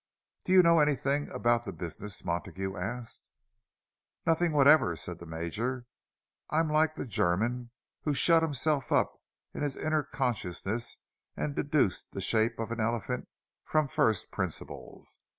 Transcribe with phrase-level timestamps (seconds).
[0.45, 3.29] "Do you know anything about the business?" Montague asked.
[4.25, 5.85] "Nothing whatever," said the Major.
[6.49, 7.69] "I am like the German
[8.01, 9.21] who shut himself up
[9.53, 10.97] in his inner consciousness
[11.37, 13.27] and deduced the shape of an elephant
[13.63, 15.19] from first principles.